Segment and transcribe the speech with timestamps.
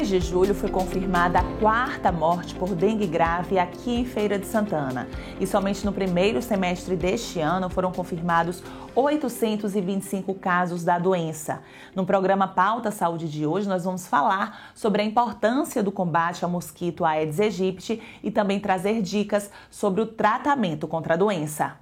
[0.00, 4.38] No mês de julho foi confirmada a quarta morte por dengue grave aqui em Feira
[4.38, 5.06] de Santana.
[5.38, 8.62] E somente no primeiro semestre deste ano foram confirmados
[8.94, 11.60] 825 casos da doença.
[11.94, 16.50] No programa Pauta Saúde de hoje, nós vamos falar sobre a importância do combate ao
[16.50, 21.76] mosquito Aedes aegypti e também trazer dicas sobre o tratamento contra a doença.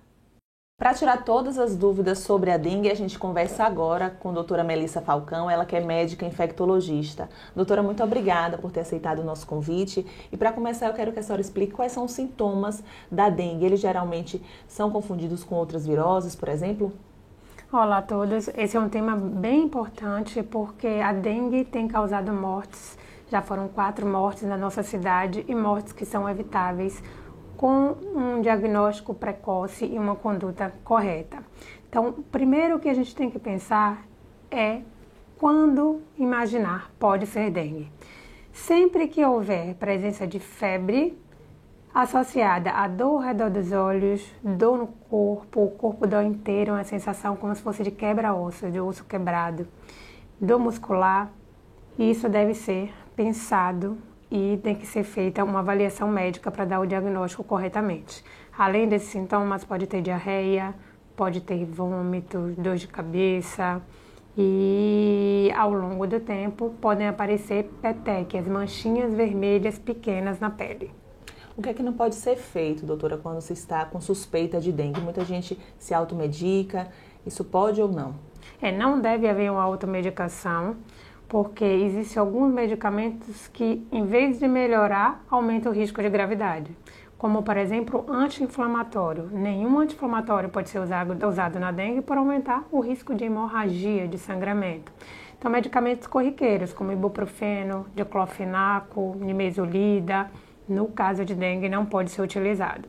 [0.79, 4.63] Para tirar todas as dúvidas sobre a dengue, a gente conversa agora com a doutora
[4.63, 7.29] Melissa Falcão, ela que é médica infectologista.
[7.53, 10.07] Doutora, muito obrigada por ter aceitado o nosso convite.
[10.31, 13.65] E para começar, eu quero que a senhora explique quais são os sintomas da dengue.
[13.65, 16.93] Eles geralmente são confundidos com outras viroses, por exemplo?
[17.73, 18.47] Olá a todos.
[18.57, 22.97] Esse é um tema bem importante porque a dengue tem causado mortes.
[23.29, 27.03] Já foram quatro mortes na nossa cidade e mortes que são evitáveis
[27.59, 31.39] com um diagnóstico precoce e uma conduta correta.
[31.89, 34.07] Então, primeiro que a gente tem que pensar
[34.49, 34.81] é
[35.37, 37.91] quando imaginar pode ser dengue.
[38.53, 41.19] Sempre que houver presença de febre
[41.93, 46.85] associada a dor ao redor dos olhos, dor no corpo, o corpo dói inteiro, uma
[46.85, 49.67] sensação como se fosse de quebra-osso, de osso quebrado,
[50.41, 51.29] dor muscular,
[51.99, 53.99] isso deve ser pensado
[54.31, 58.23] e tem que ser feita uma avaliação médica para dar o diagnóstico corretamente.
[58.57, 60.75] Além desses sintomas, pode ter diarreia,
[61.17, 63.83] pode ter vômito, dor de cabeça
[64.37, 70.91] e ao longo do tempo podem aparecer petequias, manchinhas vermelhas pequenas na pele.
[71.57, 74.71] O que é que não pode ser feito, doutora, quando se está com suspeita de
[74.71, 75.01] dengue?
[75.01, 76.89] Muita gente se automedica,
[77.27, 78.15] isso pode ou não?
[78.63, 80.77] É, não deve haver uma automedicação
[81.29, 86.75] porque existem alguns medicamentos que, em vez de melhorar, aumentam o risco de gravidade,
[87.19, 89.29] como por exemplo anti-inflamatório.
[89.31, 94.17] Nenhum anti-inflamatório pode ser usado, usado na dengue por aumentar o risco de hemorragia, de
[94.17, 94.91] sangramento.
[95.39, 100.31] Então, medicamentos corriqueiros, como ibuprofeno, diclofenaco, nimesulida,
[100.69, 102.89] no caso de dengue, não pode ser utilizado.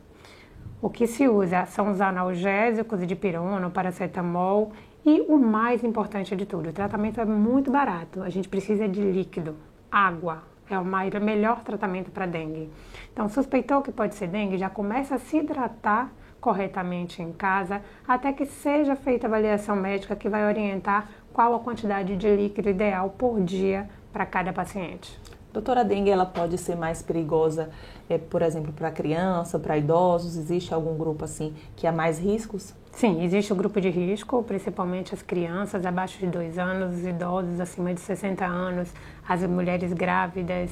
[0.82, 4.72] O que se usa são os analgésicos de pirona, paracetamol
[5.04, 8.22] e o mais importante de tudo, o tratamento é muito barato.
[8.22, 9.56] A gente precisa de líquido,
[9.90, 10.42] água.
[10.68, 12.70] É o melhor tratamento para dengue.
[13.12, 18.32] Então, suspeitou que pode ser dengue, já começa a se hidratar corretamente em casa, até
[18.32, 23.10] que seja feita a avaliação médica que vai orientar qual a quantidade de líquido ideal
[23.10, 25.18] por dia para cada paciente.
[25.52, 27.70] Doutora, a dengue ela pode ser mais perigosa,
[28.08, 30.36] é, por exemplo, para criança, para idosos?
[30.36, 32.72] Existe algum grupo assim que há mais riscos?
[32.92, 37.58] Sim, existe o grupo de risco, principalmente as crianças abaixo de 2 anos, os idosos
[37.58, 38.92] acima de 60 anos,
[39.28, 40.70] as mulheres grávidas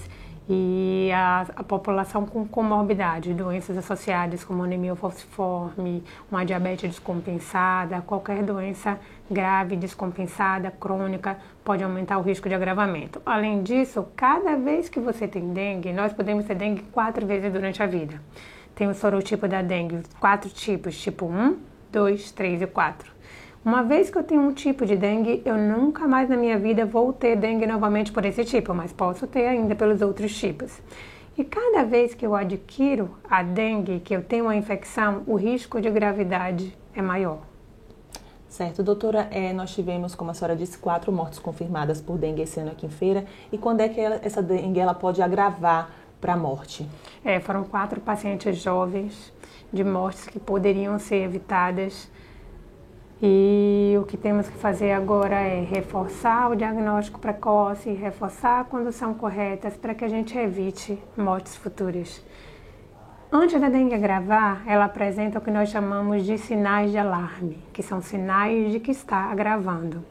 [0.48, 8.42] e a, a, população com comorbidade, doenças associadas como anemia falciforme, uma diabetes descompensada, qualquer
[8.42, 8.98] doença
[9.30, 11.36] grave, descompensada, crônica,
[11.68, 13.20] pode aumentar o risco de agravamento.
[13.26, 17.82] Além disso, cada vez que você tem dengue, nós podemos ter dengue quatro vezes durante
[17.82, 18.18] a vida.
[18.74, 21.58] Tem o sorotipo da dengue, quatro tipos, tipo 1,
[21.92, 23.12] 2, 3 e 4.
[23.62, 26.86] Uma vez que eu tenho um tipo de dengue, eu nunca mais na minha vida
[26.86, 30.80] vou ter dengue novamente por esse tipo, mas posso ter ainda pelos outros tipos.
[31.36, 35.82] E cada vez que eu adquiro a dengue, que eu tenho uma infecção, o risco
[35.82, 37.42] de gravidade é maior.
[38.58, 42.58] Certo, doutora, é, nós tivemos, como a senhora disse, quatro mortes confirmadas por dengue esse
[42.58, 43.24] ano aqui em feira.
[43.52, 46.84] E quando é que ela, essa dengue ela pode agravar para a morte?
[47.24, 49.32] É, foram quatro pacientes jovens
[49.72, 52.10] de mortes que poderiam ser evitadas.
[53.22, 59.14] E o que temos que fazer agora é reforçar o diagnóstico precoce, reforçar a condução
[59.14, 62.20] correta para que a gente evite mortes futuras.
[63.30, 67.82] Antes da dengue agravar, ela apresenta o que nós chamamos de sinais de alarme, que
[67.82, 70.02] são sinais de que está agravando.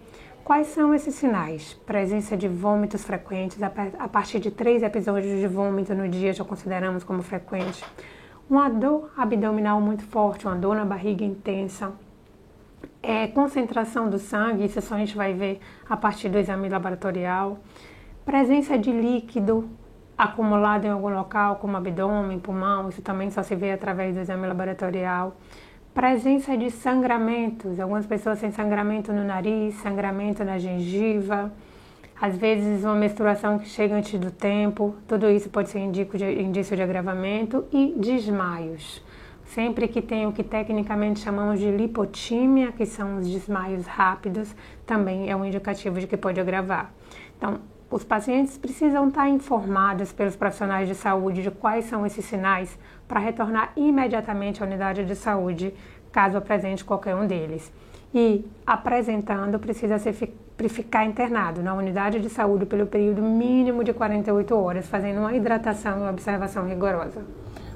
[0.43, 1.73] Quais são esses sinais?
[1.83, 7.03] Presença de vômitos frequentes, a partir de três episódios de vômito no dia já consideramos
[7.03, 7.83] como frequente
[8.47, 11.93] uma dor abdominal muito forte, uma dor na barriga intensa,
[13.01, 15.59] é, concentração do sangue, isso só a gente vai ver
[15.89, 17.57] a partir do exame laboratorial,
[18.23, 19.67] presença de líquido
[20.17, 24.47] acumulado em algum local, como abdômen, pulmão, isso também só se vê através do exame
[24.47, 25.35] laboratorial.
[25.93, 31.51] Presença de sangramentos, algumas pessoas têm sangramento no nariz, sangramento na gengiva,
[32.19, 36.01] às vezes uma menstruação que chega antes do tempo, tudo isso pode ser de,
[36.41, 39.03] indício de agravamento e desmaios.
[39.45, 44.53] Sempre que tem o que tecnicamente chamamos de lipotímia, que são os desmaios rápidos,
[44.85, 46.91] também é um indicativo de que pode agravar.
[47.37, 47.59] Então,
[47.89, 53.19] os pacientes precisam estar informados pelos profissionais de saúde de quais são esses sinais para
[53.19, 55.73] retornar imediatamente à unidade de saúde,
[56.11, 57.71] caso apresente qualquer um deles.
[58.13, 60.13] E apresentando, precisa ser
[60.69, 66.05] ficar internado na unidade de saúde pelo período mínimo de 48 horas, fazendo uma hidratação
[66.05, 67.23] e observação rigorosa.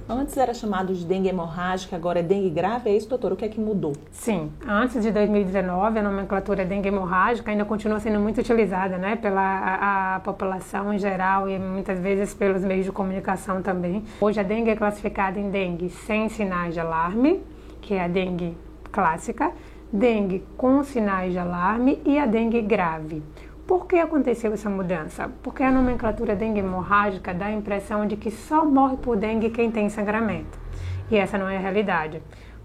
[0.09, 3.31] Antes era chamado de dengue hemorrágica, agora é dengue grave, é isso, doutor?
[3.31, 3.94] O que é que mudou?
[4.12, 9.42] Sim, antes de 2019, a nomenclatura dengue hemorrágica ainda continua sendo muito utilizada, né, pela
[9.42, 14.03] a, a população em geral e muitas vezes pelos meios de comunicação também.
[14.19, 17.42] Hoje a dengue é classificada em dengue sem sinais de alarme,
[17.81, 18.57] que é a dengue
[18.92, 19.51] clássica,
[19.92, 23.24] dengue com sinais de alarme e a dengue grave.
[23.71, 25.31] Por que aconteceu essa mudança?
[25.41, 29.71] Porque a nomenclatura dengue hemorrágica dá a impressão de que só morre por dengue quem
[29.71, 30.59] tem sangramento.
[31.09, 32.21] E essa não é a realidade.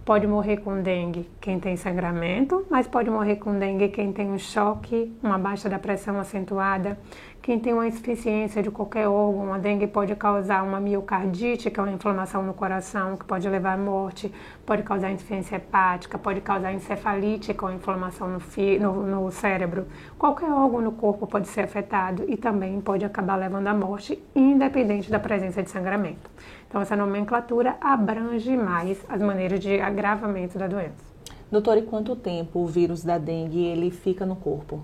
[0.07, 4.39] Pode morrer com dengue quem tem sangramento, mas pode morrer com dengue quem tem um
[4.39, 6.97] choque, uma baixa da pressão acentuada,
[7.43, 11.83] quem tem uma insuficiência de qualquer órgão, a dengue pode causar uma miocardite, que é
[11.83, 14.33] uma inflamação no coração, que pode levar à morte,
[14.65, 18.39] pode causar insuficiência hepática, pode causar encefalite, que é uma inflamação no,
[18.79, 19.89] no, no cérebro.
[20.17, 25.11] Qualquer órgão no corpo pode ser afetado e também pode acabar levando à morte, independente
[25.11, 26.31] da presença de sangramento.
[26.69, 31.05] Então, essa nomenclatura abrange mais as maneiras de agravamento da doença.
[31.51, 34.83] Doutor, e quanto tempo o vírus da dengue ele fica no corpo?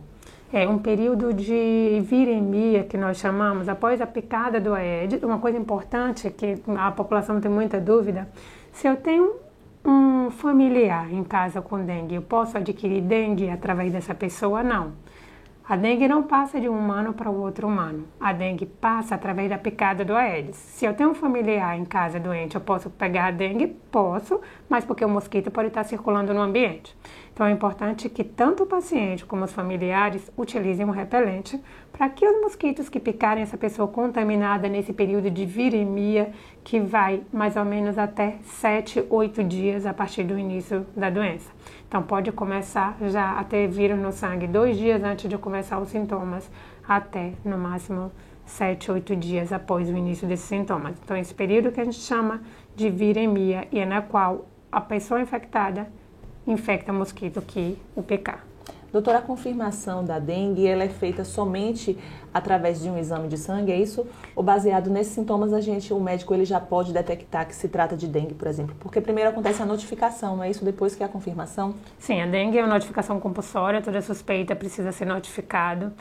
[0.53, 5.23] é um período de viremia que nós chamamos após a picada do Aedes.
[5.23, 8.29] Uma coisa importante que a população tem muita dúvida,
[8.71, 9.37] se eu tenho
[9.85, 14.63] um familiar em casa com dengue, eu posso adquirir dengue através dessa pessoa?
[14.63, 14.93] Não.
[15.65, 18.05] A dengue não passa de um humano para o outro humano.
[18.19, 20.57] A dengue passa através da picada do Aedes.
[20.57, 23.69] Se eu tenho um familiar em casa doente, eu posso pegar a dengue?
[23.91, 24.41] Posso,
[24.73, 26.97] mas porque o mosquito pode estar circulando no ambiente.
[27.35, 31.61] Então é importante que tanto o paciente como os familiares utilizem um repelente
[31.93, 36.33] para que os mosquitos que picarem essa pessoa contaminada nesse período de viremia,
[36.65, 41.51] que vai mais ou menos até 7, 8 dias a partir do início da doença.
[41.87, 45.91] Então pode começar já a ter vírus no sangue dois dias antes de começar os
[45.91, 46.51] sintomas,
[46.89, 48.11] até no máximo
[48.47, 50.97] 7, 8 dias após o início desses sintomas.
[51.05, 52.41] Então esse período que a gente chama
[52.75, 55.87] de viremia e é na qual a pessoa infectada
[56.47, 58.39] infecta mosquito que o PK.
[58.91, 61.97] Doutora, a confirmação da dengue ela é feita somente
[62.33, 64.07] através de um exame de sangue, é isso?
[64.37, 67.97] Ou baseado nesses sintomas a gente, o médico ele já pode detectar que se trata
[67.97, 68.75] de dengue, por exemplo?
[68.81, 70.63] Porque primeiro acontece a notificação, não é isso?
[70.63, 71.75] Depois que é a confirmação?
[71.99, 75.93] Sim, a dengue é uma notificação compulsória, toda suspeita precisa ser notificado.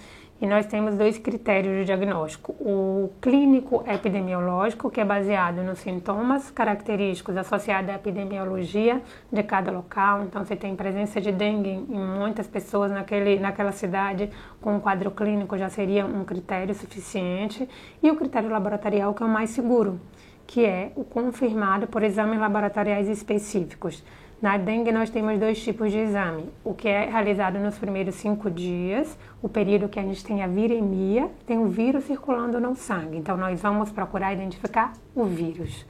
[0.41, 6.49] E nós temos dois critérios de diagnóstico: o clínico epidemiológico, que é baseado nos sintomas
[6.49, 8.99] característicos associados à epidemiologia
[9.31, 10.23] de cada local.
[10.23, 11.85] Então, você tem presença de dengue em
[12.19, 17.69] muitas pessoas naquele, naquela cidade, com um quadro clínico já seria um critério suficiente.
[18.01, 20.01] E o critério laboratorial, que é o mais seguro,
[20.47, 24.03] que é o confirmado por exames laboratoriais específicos.
[24.41, 28.49] Na dengue, nós temos dois tipos de exame: o que é realizado nos primeiros cinco
[28.49, 33.17] dias, o período que a gente tem a viremia, tem o vírus circulando no sangue.
[33.17, 35.85] Então, nós vamos procurar identificar o vírus.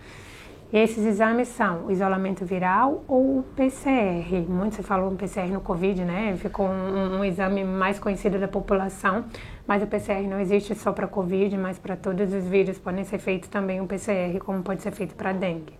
[0.73, 4.45] Esses exames são o isolamento viral ou o PCR.
[4.47, 6.35] Muito se falou PCR no Covid, né?
[6.37, 9.25] Ficou um, um exame mais conhecido da população,
[9.65, 13.17] mas o PCR não existe só para Covid, mas para todos os vírus podem ser
[13.17, 15.73] feito também um PCR, como pode ser feito para dengue.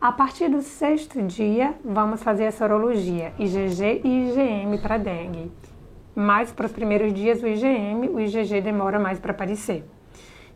[0.00, 5.50] A partir do sexto dia, vamos fazer a sorologia IgG e IgM para dengue.
[6.14, 9.84] Mas para os primeiros dias, o IgM, o IgG demora mais para aparecer.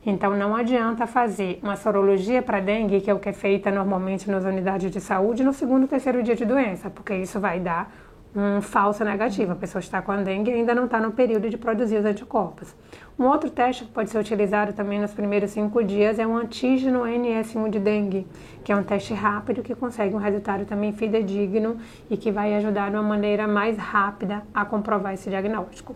[0.07, 4.31] Então não adianta fazer uma sorologia para dengue, que é o que é feita normalmente
[4.31, 7.93] nas unidades de saúde, no segundo terceiro dia de doença, porque isso vai dar
[8.35, 9.53] um falso negativo.
[9.53, 12.05] A pessoa está com a dengue e ainda não está no período de produzir os
[12.05, 12.75] anticorpos.
[13.19, 17.01] Um outro teste que pode ser utilizado também nos primeiros cinco dias é um antígeno
[17.03, 18.27] NS1 de dengue,
[18.65, 21.77] que é um teste rápido que consegue um resultado também fidedigno
[22.11, 25.95] e que vai ajudar de uma maneira mais rápida a comprovar esse diagnóstico.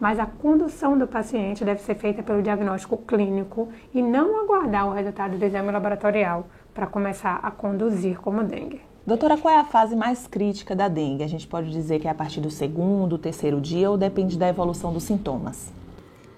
[0.00, 4.92] Mas a condução do paciente deve ser feita pelo diagnóstico clínico e não aguardar o
[4.92, 8.87] resultado do exame laboratorial para começar a conduzir como dengue.
[9.06, 11.22] Doutora, qual é a fase mais crítica da dengue?
[11.22, 14.48] A gente pode dizer que é a partir do segundo, terceiro dia ou depende da
[14.48, 15.72] evolução dos sintomas?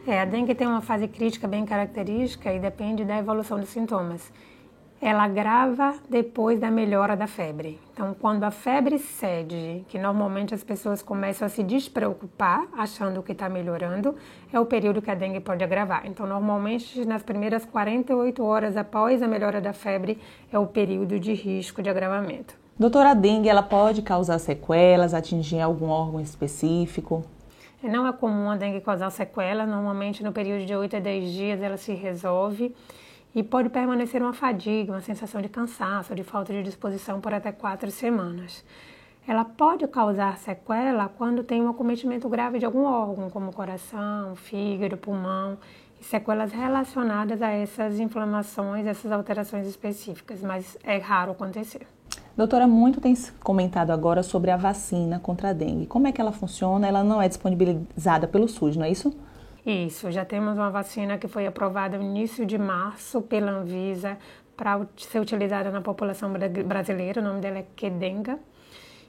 [0.06, 4.32] É, a dengue tem uma fase crítica bem característica e depende da evolução dos sintomas.
[5.02, 7.80] Ela agrava depois da melhora da febre.
[7.94, 13.32] Então, quando a febre cede, que normalmente as pessoas começam a se despreocupar, achando que
[13.32, 14.14] está melhorando,
[14.52, 16.02] é o período que a dengue pode agravar.
[16.04, 20.18] Então, normalmente, nas primeiras 48 horas após a melhora da febre,
[20.52, 22.54] é o período de risco de agravamento.
[22.78, 27.24] Doutora, a dengue ela pode causar sequelas, atingir algum órgão específico?
[27.82, 31.62] Não é comum a dengue causar sequela, normalmente no período de 8 a 10 dias
[31.62, 32.74] ela se resolve
[33.34, 37.52] e pode permanecer uma fadiga, uma sensação de cansaço, de falta de disposição por até
[37.52, 38.64] 4 semanas.
[39.26, 44.96] ela pode causar sequela quando tem um acometimento grave de algum órgão, como coração, fígado,
[44.96, 45.58] pulmão,
[46.00, 51.86] e sequelas relacionadas a essas inflamações, essas alterações específicas, mas é raro acontecer.
[52.36, 55.86] Doutora, muito tem comentado agora sobre a vacina contra a dengue.
[55.86, 56.88] Como é que ela funciona?
[56.88, 59.14] Ela não é disponibilizada pelo SUS, não é isso?
[59.64, 64.16] Isso, já temos uma vacina que foi aprovada no início de março pela Anvisa
[64.56, 66.32] para ser utilizada na população
[66.66, 68.38] brasileira, o nome dela é Kedenga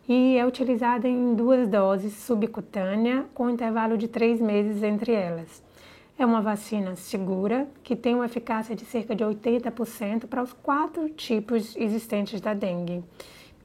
[0.08, 5.64] e é utilizada em duas doses subcutânea com intervalo de três meses entre elas.
[6.18, 11.10] É uma vacina segura que tem uma eficácia de cerca de 80% para os quatro
[11.10, 13.04] tipos existentes da dengue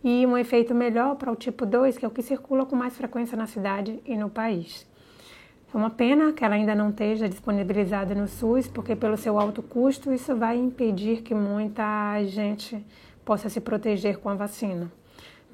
[0.05, 2.97] e um efeito melhor para o tipo 2, que é o que circula com mais
[2.97, 4.87] frequência na cidade e no país.
[5.77, 9.63] É uma pena que ela ainda não esteja disponibilizada no SUS, porque pelo seu alto
[9.63, 12.83] custo isso vai impedir que muita gente
[13.23, 14.91] possa se proteger com a vacina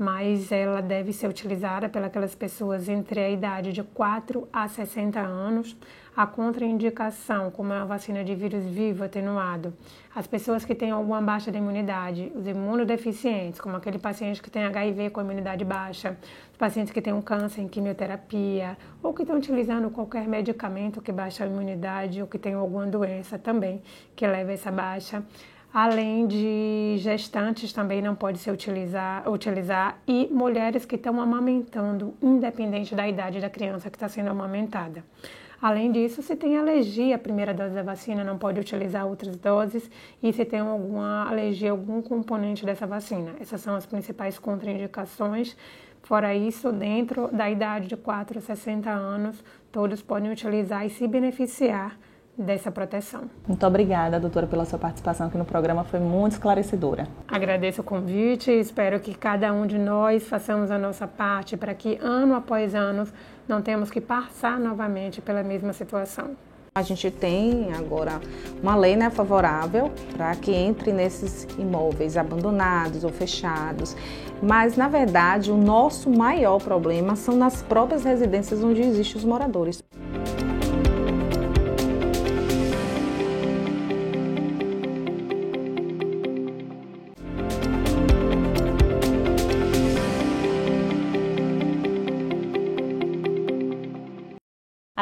[0.02, 5.76] mas ela deve ser utilizada pelas pessoas entre a idade de 4 a 60 anos.
[6.14, 9.72] A contraindicação, como é a vacina de vírus vivo atenuado,
[10.14, 14.64] as pessoas que têm alguma baixa de imunidade, os imunodeficientes, como aquele paciente que tem
[14.64, 16.18] HIV com imunidade baixa,
[16.50, 21.12] os pacientes que têm um câncer em quimioterapia, ou que estão utilizando qualquer medicamento que
[21.12, 23.80] baixa a imunidade, ou que tem alguma doença também
[24.14, 25.22] que leva a essa baixa
[25.72, 32.94] além de gestantes também não pode ser utilizar, utilizar e mulheres que estão amamentando, independente
[32.94, 35.02] da idade da criança que está sendo amamentada.
[35.60, 39.88] Além disso, se tem alergia à primeira dose da vacina, não pode utilizar outras doses
[40.20, 43.34] e se tem alguma alergia a algum componente dessa vacina.
[43.40, 45.56] Essas são as principais contraindicações.
[46.02, 51.06] Fora isso, dentro da idade de 4 a 60 anos, todos podem utilizar e se
[51.06, 51.96] beneficiar
[52.36, 53.22] dessa proteção.
[53.46, 57.06] Muito obrigada, doutora, pela sua participação aqui no programa, foi muito esclarecedora.
[57.28, 61.74] Agradeço o convite e espero que cada um de nós façamos a nossa parte para
[61.74, 63.06] que ano após ano
[63.46, 66.36] não tenhamos que passar novamente pela mesma situação.
[66.74, 68.18] A gente tem agora
[68.62, 73.94] uma lei né, favorável para que entre nesses imóveis abandonados ou fechados,
[74.42, 79.82] mas na verdade o nosso maior problema são nas próprias residências onde existem os moradores.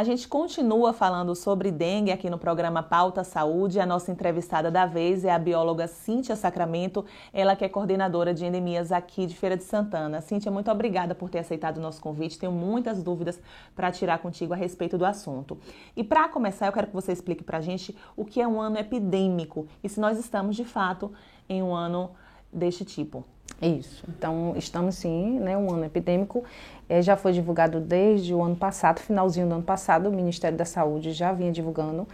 [0.01, 3.79] A gente continua falando sobre dengue aqui no programa Pauta Saúde.
[3.79, 7.05] A nossa entrevistada da vez é a bióloga Cíntia Sacramento,
[7.35, 10.23] ela que é coordenadora de endemias aqui de Feira de Santana.
[10.23, 12.39] Cíntia, muito obrigada por ter aceitado o nosso convite.
[12.39, 13.39] Tenho muitas dúvidas
[13.77, 15.59] para tirar contigo a respeito do assunto.
[15.95, 18.59] E para começar, eu quero que você explique para a gente o que é um
[18.59, 21.13] ano epidêmico e se nós estamos de fato
[21.47, 22.13] em um ano
[22.51, 23.23] deste tipo.
[23.61, 24.05] Isso.
[24.09, 26.43] Então, estamos sim, né, um ano epidêmico.
[26.89, 30.65] É, já foi divulgado desde o ano passado, finalzinho do ano passado, o Ministério da
[30.65, 32.07] Saúde já vinha divulgando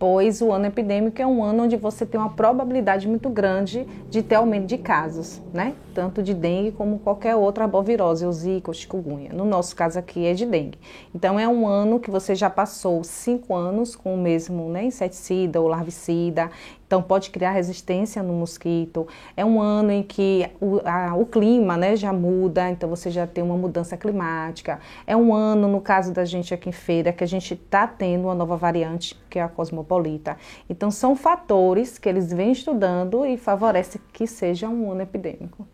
[0.00, 4.22] pois o ano epidêmico é um ano onde você tem uma probabilidade muito grande de
[4.22, 5.74] ter aumento de casos, né?
[5.94, 9.30] Tanto de dengue como qualquer outra arbovirose, ou zika ou chikungunya.
[9.34, 10.78] No nosso caso aqui é de dengue.
[11.14, 15.60] Então é um ano que você já passou cinco anos com o mesmo né, inseticida
[15.60, 16.50] ou larvicida,
[16.90, 19.06] então pode criar resistência no mosquito.
[19.36, 23.28] É um ano em que o, a, o clima né, já muda, então você já
[23.28, 24.80] tem uma mudança climática.
[25.06, 28.24] É um ano, no caso da gente aqui em feira, que a gente está tendo
[28.24, 30.36] uma nova variante, que é a cosmopolita.
[30.68, 35.68] Então são fatores que eles vêm estudando e favorecem que seja um ano epidêmico.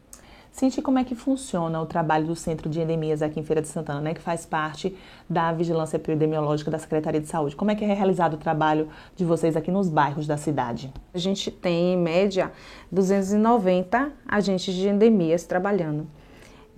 [0.56, 3.68] Cinti, como é que funciona o trabalho do Centro de Endemias aqui em Feira de
[3.68, 4.96] Santana, né, que faz parte
[5.28, 7.54] da Vigilância Epidemiológica da Secretaria de Saúde?
[7.54, 10.90] Como é que é realizado o trabalho de vocês aqui nos bairros da cidade?
[11.12, 12.50] A gente tem, em média,
[12.90, 16.06] 290 agentes de endemias trabalhando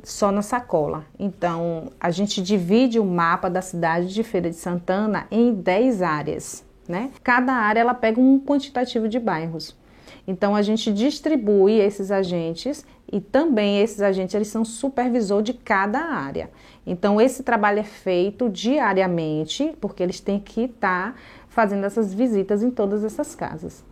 [0.03, 1.05] só na sacola.
[1.17, 6.65] Então, a gente divide o mapa da cidade de Feira de Santana em 10 áreas,
[6.89, 7.13] né?
[7.23, 9.79] Cada área ela pega um quantitativo de bairros.
[10.27, 16.01] Então a gente distribui esses agentes e também esses agentes eles são supervisor de cada
[16.01, 16.51] área.
[16.87, 22.63] Então esse trabalho é feito diariamente, porque eles têm que estar tá fazendo essas visitas
[22.63, 23.85] em todas essas casas.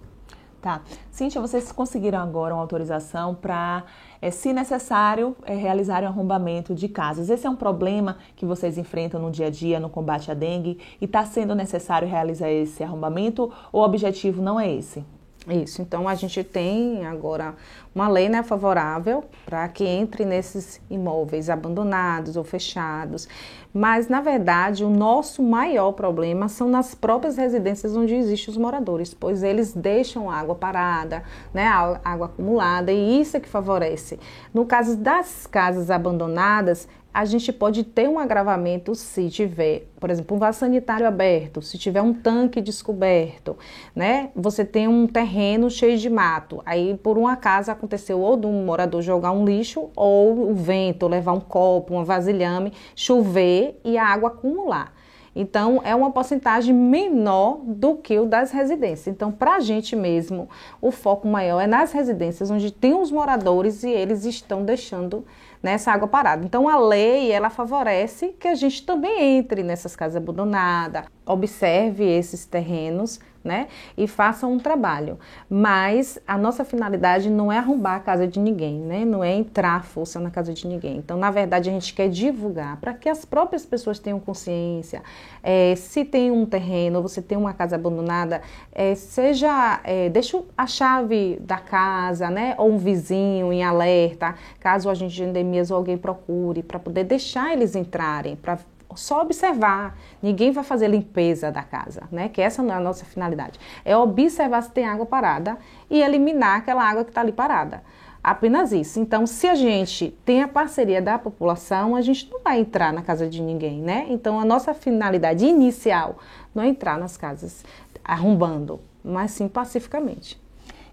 [0.61, 0.81] Tá.
[1.13, 3.85] Cíntia, vocês conseguiram agora uma autorização para,
[4.21, 7.31] é, se necessário, é, realizar um arrombamento de casas.
[7.31, 10.81] Esse é um problema que vocês enfrentam no dia a dia no combate à dengue
[11.01, 15.05] e está sendo necessário realizar esse arrombamento ou o objetivo não é esse?
[15.49, 17.55] Isso, então a gente tem agora
[17.95, 23.29] uma lei né, favorável para que entre nesses imóveis abandonados ou fechados,
[23.73, 29.15] mas na verdade o nosso maior problema são nas próprias residências onde existem os moradores,
[29.15, 31.23] pois eles deixam água parada,
[31.55, 34.19] né, água acumulada e isso é que favorece.
[34.53, 40.37] No caso das casas abandonadas, a gente pode ter um agravamento se tiver, por exemplo,
[40.37, 43.57] um vaso sanitário aberto, se tiver um tanque descoberto,
[43.95, 44.29] né?
[44.37, 46.61] Você tem um terreno cheio de mato.
[46.67, 51.09] Aí, por um acaso, aconteceu ou de um morador jogar um lixo, ou o vento
[51.09, 54.93] levar um copo, uma vasilhame, chover e a água acumular.
[55.35, 59.07] Então, é uma porcentagem menor do que o das residências.
[59.07, 60.51] Então, para a gente mesmo,
[60.83, 65.25] o foco maior é nas residências, onde tem os moradores e eles estão deixando
[65.63, 66.45] nessa água parada.
[66.45, 72.45] Então a lei ela favorece que a gente também entre nessas casas abandonadas, observe esses
[72.45, 73.69] terrenos né?
[73.97, 75.19] E façam um trabalho.
[75.49, 79.05] Mas a nossa finalidade não é arrombar a casa de ninguém, né?
[79.05, 80.99] Não é entrar força na casa de ninguém.
[80.99, 85.03] Então, na verdade, a gente quer divulgar para que as próprias pessoas tenham consciência.
[85.43, 90.67] É, se tem um terreno, você tem uma casa abandonada, é, seja, é, deixa a
[90.67, 92.55] chave da casa, né?
[92.59, 97.05] Ou um vizinho em alerta, caso o agente de endemias ou alguém procure, para poder
[97.05, 98.59] deixar eles entrarem, para
[98.97, 99.97] só observar.
[100.23, 102.29] Ninguém vai fazer limpeza da casa, né?
[102.29, 103.59] Que essa não é a nossa finalidade.
[103.85, 107.83] É observar se tem água parada e eliminar aquela água que está ali parada.
[108.23, 108.99] Apenas isso.
[108.99, 113.01] Então, se a gente tem a parceria da população, a gente não vai entrar na
[113.01, 114.07] casa de ninguém, né?
[114.09, 116.19] Então, a nossa finalidade inicial
[116.53, 117.65] não é entrar nas casas
[118.03, 120.41] arrombando, mas sim pacificamente.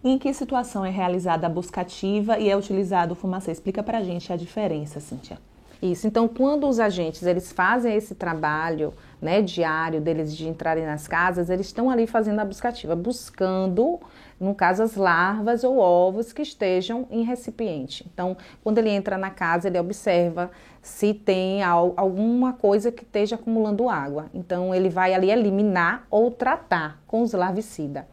[0.04, 3.52] Em que situação é realizada a busca ativa e é utilizado o fumacê?
[3.52, 5.40] Explica pra gente a diferença, Cíntia.
[5.84, 6.08] Isso.
[6.08, 11.50] Então, quando os agentes eles fazem esse trabalho né, diário deles de entrarem nas casas,
[11.50, 14.00] eles estão ali fazendo a buscativa, buscando,
[14.40, 18.10] no caso, as larvas ou ovos que estejam em recipiente.
[18.14, 23.90] Então, quando ele entra na casa, ele observa se tem alguma coisa que esteja acumulando
[23.90, 24.28] água.
[24.34, 28.06] Então, ele vai ali eliminar ou tratar com os larvicidas.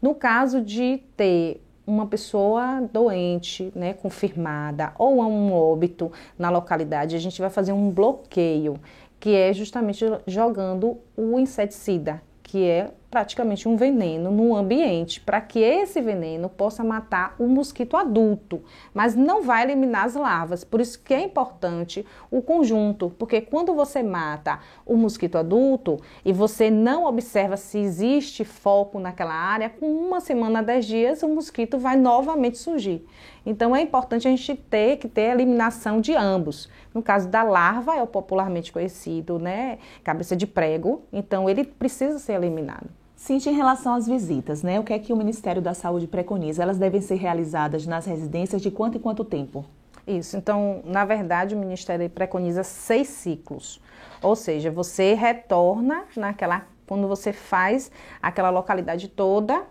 [0.00, 7.18] No caso de ter uma pessoa doente, né, confirmada, ou um óbito na localidade, a
[7.18, 8.78] gente vai fazer um bloqueio,
[9.18, 15.58] que é justamente jogando o inseticida, que é praticamente um veneno no ambiente, para que
[15.58, 18.62] esse veneno possa matar o mosquito adulto,
[18.94, 20.62] mas não vai eliminar as larvas.
[20.62, 26.32] Por isso que é importante o conjunto, porque quando você mata o mosquito adulto e
[26.32, 31.78] você não observa se existe foco naquela área, com uma semana, dez dias, o mosquito
[31.78, 33.04] vai novamente surgir.
[33.44, 36.68] Então é importante a gente ter que ter a eliminação de ambos.
[36.94, 42.18] No caso da larva, é o popularmente conhecido, né, cabeça de prego, então ele precisa
[42.18, 42.99] ser eliminado.
[43.20, 44.80] Cintia, em relação às visitas, né?
[44.80, 46.62] O que é que o Ministério da Saúde preconiza?
[46.62, 49.66] Elas devem ser realizadas nas residências de quanto em quanto tempo?
[50.06, 53.78] Isso, então, na verdade, o Ministério preconiza seis ciclos.
[54.22, 56.66] Ou seja, você retorna naquela.
[56.86, 59.64] Quando você faz aquela localidade toda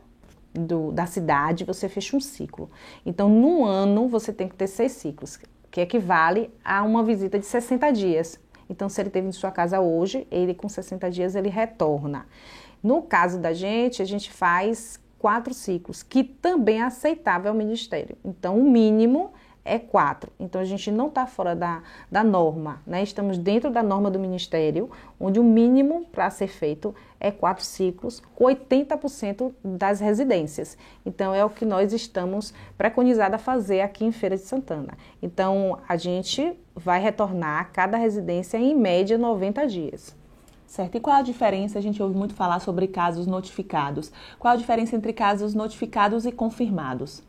[0.54, 2.70] do, da cidade, você fecha um ciclo.
[3.04, 5.40] Então, num ano, você tem que ter seis ciclos,
[5.72, 8.40] que equivale a uma visita de 60 dias.
[8.70, 12.28] Então, se ele teve em sua casa hoje, ele com 60 dias ele retorna.
[12.82, 18.18] No caso da gente, a gente faz quatro ciclos, que também é aceitável ao Ministério.
[18.24, 19.32] Então, o mínimo
[19.65, 20.32] é quatro.
[20.39, 23.04] Então, a gente não está fora da, da norma, né?
[23.04, 24.89] Estamos dentro da norma do Ministério,
[25.20, 30.78] onde o mínimo para ser feito é quatro ciclos, com 80% das residências.
[31.06, 34.98] Então, é o que nós estamos preconizados a fazer aqui em Feira de Santana.
[35.22, 40.19] Então, a gente vai retornar a cada residência em média 90 dias.
[40.70, 40.96] Certo.
[40.96, 41.80] E qual a diferença?
[41.80, 44.12] A gente ouve muito falar sobre casos notificados.
[44.38, 47.24] Qual a diferença entre casos notificados e confirmados?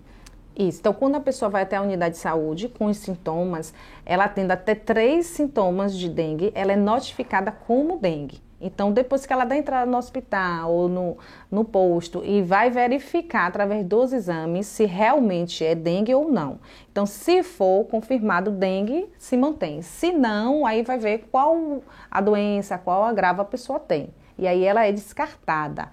[0.55, 0.81] Isso.
[0.81, 3.73] Então, quando a pessoa vai até a unidade de saúde com os sintomas,
[4.05, 8.43] ela tendo até três sintomas de dengue, ela é notificada como dengue.
[8.61, 11.17] Então, depois que ela dá entrada no hospital ou no,
[11.51, 16.59] no posto e vai verificar através dos exames se realmente é dengue ou não.
[16.93, 19.81] Então, se for confirmado dengue, se mantém.
[19.81, 24.11] Se não, aí vai ver qual a doença, qual agravo a pessoa tem.
[24.39, 25.89] E aí ela é descartada.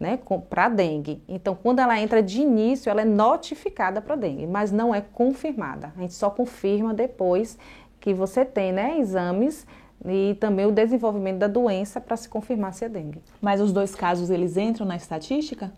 [0.00, 0.16] Né,
[0.48, 1.20] para dengue.
[1.26, 5.92] Então, quando ela entra de início, ela é notificada para dengue, mas não é confirmada.
[5.96, 7.58] A gente só confirma depois
[7.98, 9.66] que você tem né, exames
[10.04, 13.22] e também o desenvolvimento da doença para se confirmar se é dengue.
[13.40, 15.72] Mas os dois casos eles entram na estatística?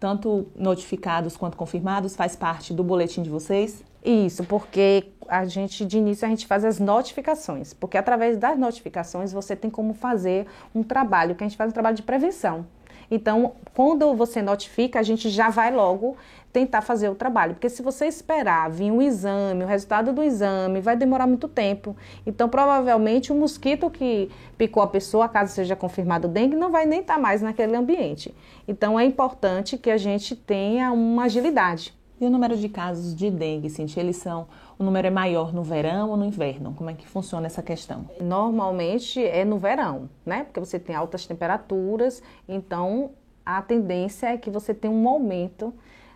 [0.00, 3.84] Tanto notificados quanto confirmados faz parte do boletim de vocês?
[4.04, 9.32] Isso, porque a gente de início a gente faz as notificações, porque através das notificações
[9.32, 12.66] você tem como fazer um trabalho, que a gente faz um trabalho de prevenção.
[13.10, 16.16] Então, quando você notifica, a gente já vai logo
[16.52, 17.54] tentar fazer o trabalho.
[17.54, 21.96] Porque se você esperar vir um exame, o resultado do exame, vai demorar muito tempo.
[22.26, 27.00] Então, provavelmente, o mosquito que picou a pessoa, caso seja confirmado dengue, não vai nem
[27.00, 28.34] estar mais naquele ambiente.
[28.68, 31.94] Então, é importante que a gente tenha uma agilidade.
[32.20, 34.46] E o número de casos de dengue, Cintia, eles são,
[34.82, 36.74] o número é maior no verão ou no inverno?
[36.74, 38.10] Como é que funciona essa questão?
[38.20, 40.42] Normalmente é no verão, né?
[40.42, 43.12] Porque você tem altas temperaturas, então
[43.46, 45.72] a tendência é que você tenha um aumento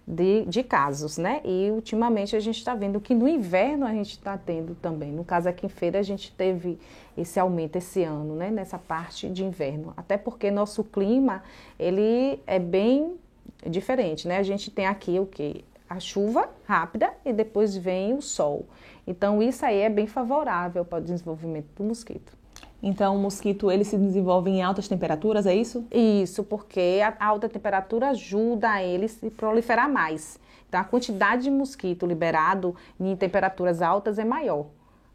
[0.06, 1.40] de, de casos, né?
[1.44, 5.12] E ultimamente a gente está vendo que no inverno a gente está tendo também.
[5.12, 6.76] No caso aqui em Feira a gente teve
[7.16, 8.50] esse aumento esse ano, né?
[8.50, 9.94] Nessa parte de inverno.
[9.96, 11.42] Até porque nosso clima,
[11.78, 13.16] ele é bem
[13.64, 14.38] diferente, né?
[14.38, 15.64] A gente tem aqui o que?
[15.88, 18.66] A chuva rápida e depois vem o sol.
[19.06, 22.36] Então isso aí é bem favorável para o desenvolvimento do mosquito.
[22.82, 25.86] Então, o mosquito ele se desenvolve em altas temperaturas, é isso?
[25.90, 30.38] Isso, porque a alta temperatura ajuda a ele se proliferar mais.
[30.68, 34.66] Então, a quantidade de mosquito liberado em temperaturas altas é maior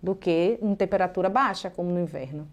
[0.02, 2.48] do que em temperatura baixa, como no inverno.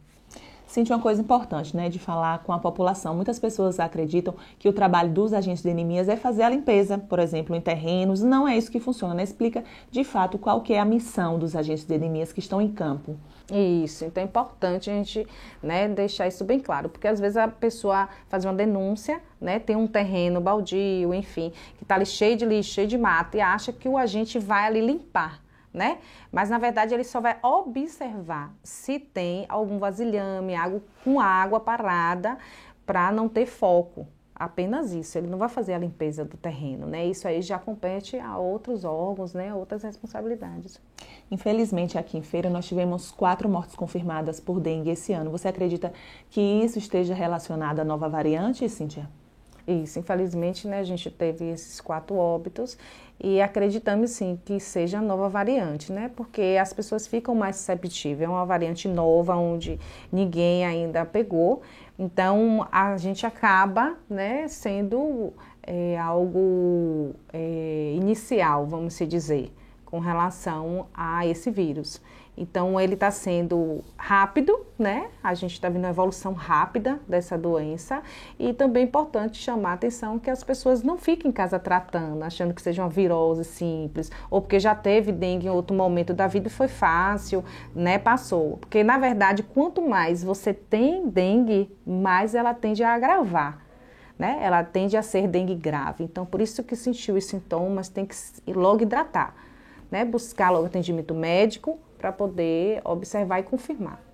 [0.69, 3.15] Sente uma coisa importante, né, de falar com a população.
[3.15, 7.19] Muitas pessoas acreditam que o trabalho dos agentes de anemias é fazer a limpeza, por
[7.19, 8.23] exemplo, em terrenos.
[8.23, 9.23] Não é isso que funciona, né?
[9.23, 12.69] Explica de fato qual que é a missão dos agentes de anemias que estão em
[12.69, 13.17] campo.
[13.51, 15.27] Isso, então é importante a gente
[15.63, 19.75] né, deixar isso bem claro, porque às vezes a pessoa faz uma denúncia, né, tem
[19.75, 23.73] um terreno baldio, enfim, que está ali cheio de lixo, cheio de mato, e acha
[23.73, 25.41] que o agente vai ali limpar.
[25.79, 25.99] Né?
[26.33, 32.37] Mas na verdade ele só vai observar se tem algum vasilhame, água com água parada
[32.85, 35.17] para não ter foco, apenas isso.
[35.17, 37.07] Ele não vai fazer a limpeza do terreno, né?
[37.07, 39.55] Isso aí já compete a outros órgãos, né?
[39.55, 40.81] Outras responsabilidades.
[41.31, 45.31] Infelizmente, aqui em Feira, nós tivemos quatro mortes confirmadas por dengue esse ano.
[45.31, 45.93] Você acredita
[46.29, 49.09] que isso esteja relacionado à nova variante, Cíntia?
[49.71, 52.79] Isso, infelizmente, né, a gente teve esses quatro óbitos
[53.21, 56.11] e acreditamos sim que seja a nova variante, né?
[56.17, 58.23] Porque as pessoas ficam mais susceptíveis.
[58.23, 59.79] É uma variante nova onde
[60.11, 61.63] ninguém ainda pegou,
[61.99, 65.33] então, a gente acaba né, sendo
[65.65, 69.53] é, algo é, inicial, vamos dizer,
[69.85, 72.01] com relação a esse vírus.
[72.41, 75.09] Então, ele está sendo rápido, né?
[75.21, 78.01] A gente está vendo uma evolução rápida dessa doença.
[78.39, 82.23] E também é importante chamar a atenção que as pessoas não fiquem em casa tratando,
[82.23, 86.29] achando que seja uma virose simples, ou porque já teve dengue em outro momento da
[86.29, 87.99] vida e foi fácil, né?
[87.99, 88.59] Passou.
[88.59, 93.67] Porque, na verdade, quanto mais você tem dengue, mais ela tende a agravar.
[94.17, 94.39] Né?
[94.41, 96.05] Ela tende a ser dengue grave.
[96.05, 98.17] Então, por isso que sentiu os sintomas, tem que
[98.53, 99.35] logo hidratar,
[99.91, 100.05] né?
[100.05, 104.09] Buscar logo atendimento médico para poder observar e confirmar.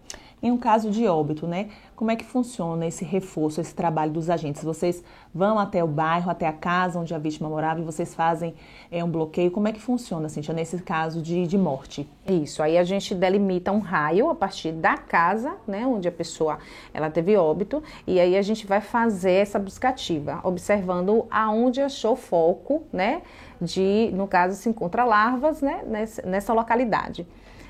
[0.45, 1.71] Em um caso de óbito, né?
[1.97, 4.63] Como é que funciona esse reforço, esse trabalho dos agentes?
[4.63, 5.03] Vocês
[5.35, 8.55] vão até o bairro, até a casa onde a vítima morava e vocês fazem
[8.91, 9.51] é, um bloqueio?
[9.51, 12.07] Como é que funciona, Cintia, nesse caso de, de morte?
[12.29, 15.87] Isso, aí a gente delimita um raio a partir da casa, né?
[15.87, 16.59] Onde a pessoa
[16.93, 22.83] ela teve óbito, e aí a gente vai fazer essa buscativa, observando aonde achou foco,
[22.93, 23.23] né?
[23.59, 25.83] De, no caso, se encontra larvas, né?
[25.87, 27.27] nessa, nessa localidade.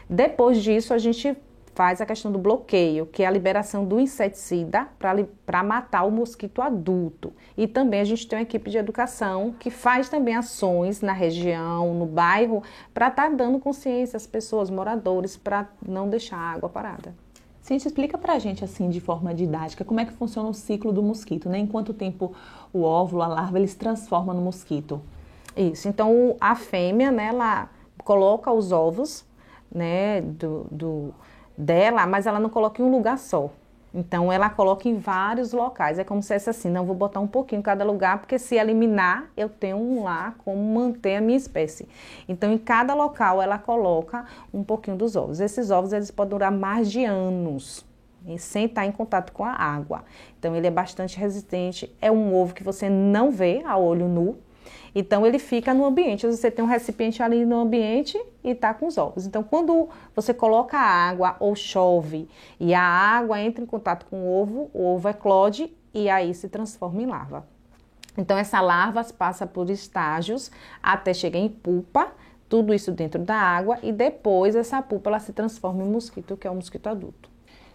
[0.09, 1.37] Depois disso, a gente
[1.75, 6.63] faz a questão do bloqueio, que é a liberação do inseticida para matar o mosquito
[6.63, 7.33] adulto.
[7.57, 11.93] E também a gente tem uma equipe de educação que faz também ações na região,
[11.95, 12.63] no bairro,
[12.93, 17.15] para estar tá dando consciência às pessoas, moradores, para não deixar a água parada.
[17.61, 21.03] Cintia, explica pra gente assim, de forma didática, como é que funciona o ciclo do
[21.03, 21.59] mosquito, né?
[21.59, 22.35] Em quanto tempo
[22.73, 25.01] o óvulo, a larva, ele se transforma no mosquito?
[25.57, 27.71] Isso, então a fêmea, né, ela
[28.05, 29.25] coloca os ovos
[29.75, 31.15] né, do, do,
[31.59, 33.51] dela, mas ela não coloca em um lugar só.
[33.93, 35.99] Então ela coloca em vários locais.
[36.01, 38.57] É como se fosse assim, não vou botar um pouquinho em cada lugar, porque se
[38.57, 41.89] eliminar, eu tenho um lá como manter a minha espécie.
[42.29, 45.39] Então em cada local ela coloca um pouquinho dos ovos.
[45.39, 47.87] Esses ovos eles podem durar mais de anos
[48.39, 50.03] sem estar em contato com a água.
[50.39, 51.95] Então ele é bastante resistente.
[52.01, 54.39] É um ovo que você não vê a olho nu,
[54.95, 56.27] então ele fica no ambiente.
[56.27, 59.27] Você tem um recipiente ali no ambiente e está com os ovos.
[59.27, 62.29] Então quando você coloca água ou chove
[62.61, 66.49] e a água entra em contato com o ovo, o ovo eclode e aí se
[66.49, 67.47] transforma em larva.
[68.17, 70.51] Então essa larva passa por estágios
[70.83, 72.13] até chegar em pupa,
[72.49, 76.47] tudo isso dentro da água e depois essa pupa ela se transforma em mosquito, que
[76.47, 77.34] é o mosquito adulto.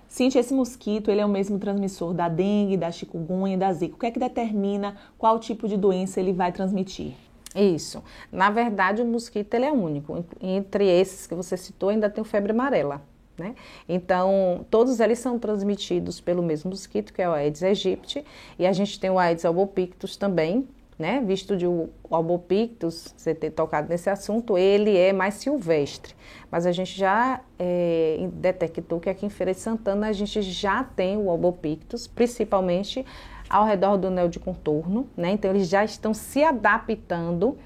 [0.10, 3.96] Cintia, esse mosquito ele é o mesmo transmissor da dengue, da chikungunya da zika.
[3.96, 7.14] O que é que determina qual tipo de doença ele vai transmitir?
[7.56, 8.04] Isso.
[8.32, 10.26] Na verdade, o mosquito ele é único.
[10.42, 13.04] Entre esses que você citou, ainda tem o febre amarela.
[13.38, 13.54] Né?
[13.88, 18.26] Então, todos eles são transmitidos pelo mesmo mosquito, que é o Aedes aegypti,
[18.58, 20.68] e a gente tem o Aedes albopictus também,
[21.00, 21.24] né?
[21.26, 26.14] Visto de o albopictus, você ter tocado nesse assunto, ele é mais silvestre.
[26.52, 30.84] Mas a gente já é, detectou que aqui em Feira de Santana a gente já
[30.84, 33.06] tem o albopictus, principalmente
[33.50, 35.32] ao redor do anel de contorno, né?
[35.32, 37.58] Então eles já estão se adaptando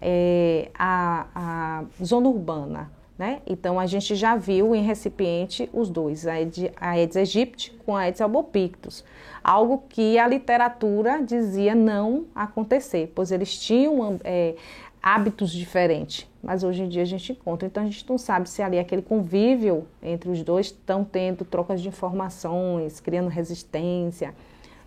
[0.00, 3.42] é, à, à zona urbana, né?
[3.44, 6.34] Então, a gente já viu em recipiente os dois, a
[6.80, 9.04] Aedes aegypti com a Aedes albopictus,
[9.42, 14.54] algo que a literatura dizia não acontecer, pois eles tinham é,
[15.02, 17.66] hábitos diferentes, mas hoje em dia a gente encontra.
[17.66, 21.80] Então, a gente não sabe se ali aquele convívio entre os dois estão tendo trocas
[21.80, 24.32] de informações, criando resistência,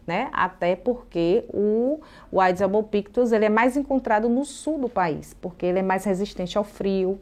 [0.07, 0.29] né?
[0.31, 1.99] Até porque o,
[2.31, 6.05] o Aedes albopictus ele é mais encontrado no sul do país, porque ele é mais
[6.05, 7.19] resistente ao frio,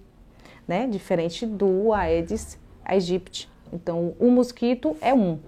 [0.69, 0.85] né?
[0.85, 3.49] Diferente do Aedes aegypti.
[3.73, 5.39] Então, o mosquito é um,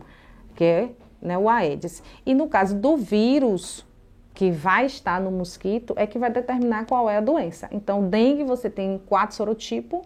[0.55, 0.89] que é
[1.21, 2.01] né, o Aedes.
[2.25, 3.86] E no caso do vírus
[4.34, 7.69] que vai estar no mosquito, é que vai determinar qual é a doença.
[7.71, 10.01] Então, dengue você tem quatro sorotipos,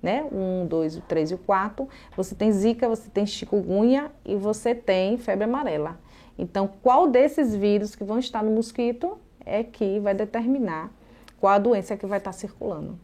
[0.00, 0.24] né?
[0.30, 1.88] Um, dois, três e quatro.
[2.16, 5.98] Você tem zika, você tem chikungunya e você tem febre amarela.
[6.38, 10.92] Então, qual desses vírus que vão estar no mosquito é que vai determinar
[11.40, 12.98] qual a doença que vai estar circulando.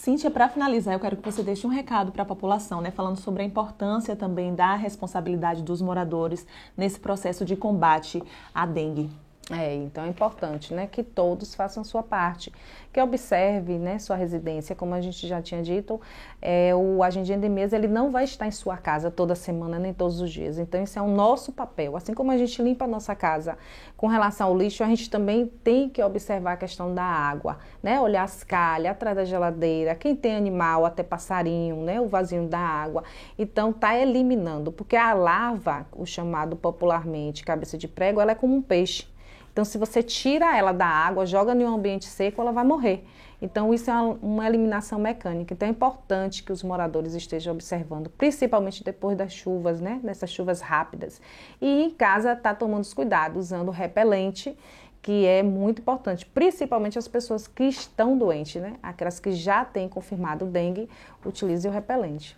[0.00, 3.18] Cíntia, para finalizar, eu quero que você deixe um recado para a população, né, falando
[3.18, 8.22] sobre a importância também da responsabilidade dos moradores nesse processo de combate
[8.54, 9.10] à dengue.
[9.52, 12.52] É, então é importante, né, que todos façam sua parte,
[12.92, 16.00] que observe, né, sua residência, como a gente já tinha dito,
[16.40, 19.92] é, o agente de endemias, ele não vai estar em sua casa toda semana, nem
[19.92, 22.88] todos os dias, então isso é o nosso papel, assim como a gente limpa a
[22.88, 23.58] nossa casa
[23.96, 28.00] com relação ao lixo, a gente também tem que observar a questão da água, né,
[28.00, 32.60] olhar as calhas, atrás da geladeira, quem tem animal, até passarinho, né, o vasinho da
[32.60, 33.02] água,
[33.36, 38.54] então tá eliminando, porque a lava, o chamado popularmente cabeça de prego, ela é como
[38.54, 39.09] um peixe,
[39.52, 43.04] então, se você tira ela da água, joga em um ambiente seco, ela vai morrer.
[43.42, 45.54] Então, isso é uma, eliminação mecânica.
[45.54, 49.98] Então, é importante que os moradores estejam observando, principalmente depois das chuvas, né?
[50.02, 51.20] Dessas chuvas rápidas.
[51.60, 54.56] E em casa, tá tomando os cuidados, usando repelente,
[55.02, 58.74] que é muito importante, principalmente as pessoas que estão doentes, né?
[58.82, 60.88] Aquelas que já têm confirmado dengue,
[61.24, 62.36] utilize o repelente.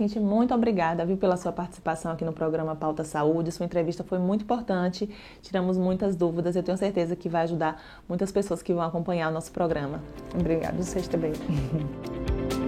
[0.00, 3.52] Cintia, muito obrigada, viu, pela sua participação aqui no programa Pauta Saúde.
[3.52, 5.06] Sua entrevista foi muito importante,
[5.42, 6.56] tiramos muitas dúvidas.
[6.56, 10.00] Eu tenho certeza que vai ajudar muitas pessoas que vão acompanhar o nosso programa.
[10.34, 11.32] Obrigada, vocês também.